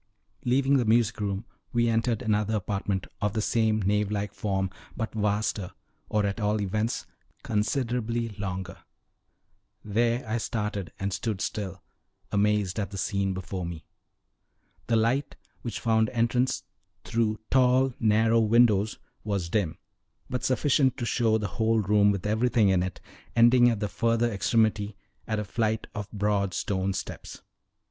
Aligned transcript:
Leaving 0.45 0.77
the 0.77 0.83
music 0.85 1.19
room, 1.21 1.45
we 1.73 1.87
entered 1.87 2.23
another 2.23 2.55
apartment, 2.55 3.05
of 3.21 3.33
the 3.33 3.39
same 3.41 3.79
nave 3.83 4.09
like 4.09 4.33
form, 4.33 4.67
but 4.97 5.13
vaster, 5.13 5.73
or, 6.09 6.25
at 6.25 6.39
all 6.39 6.59
events, 6.59 7.05
considerably 7.43 8.29
longer. 8.29 8.77
There 9.85 10.27
I 10.27 10.39
started 10.39 10.91
and 10.99 11.13
stood 11.13 11.39
still, 11.39 11.83
amazed 12.31 12.79
at 12.79 12.89
the 12.89 12.97
scene 12.97 13.35
before 13.35 13.63
me. 13.63 13.85
The 14.87 14.95
light, 14.95 15.35
which 15.61 15.79
found 15.79 16.09
entrance 16.09 16.63
through 17.03 17.37
tall, 17.51 17.93
narrow 17.99 18.39
windows, 18.39 18.97
was 19.23 19.49
dim, 19.49 19.77
but 20.31 20.43
sufficient 20.43 20.97
to 20.97 21.05
show 21.05 21.37
the 21.37 21.47
whole 21.59 21.77
room 21.79 22.09
with 22.09 22.25
everything 22.25 22.69
in 22.69 22.81
it, 22.81 22.99
ending 23.35 23.69
at 23.69 23.79
the 23.79 23.87
further 23.87 24.31
extremity 24.31 24.97
at 25.27 25.37
a 25.37 25.45
flight 25.45 25.85
of 25.93 26.11
broad 26.11 26.55
stone 26.55 26.91
steps. 26.91 27.43